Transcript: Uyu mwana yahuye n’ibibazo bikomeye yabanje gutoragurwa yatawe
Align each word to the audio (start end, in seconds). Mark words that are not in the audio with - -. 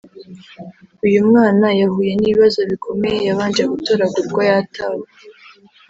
Uyu 1.05 1.19
mwana 1.29 1.67
yahuye 1.81 2.11
n’ibibazo 2.15 2.59
bikomeye 2.71 3.19
yabanje 3.27 3.63
gutoragurwa 3.71 4.41
yatawe 4.51 5.05